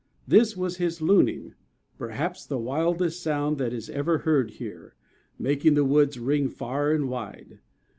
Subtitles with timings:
[0.27, 1.53] This was his looning,
[1.99, 4.95] perhaps the wildest sound that is ever heard here,
[5.37, 7.59] making the woods ring far and wide.